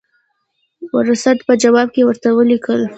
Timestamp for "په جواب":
1.47-1.87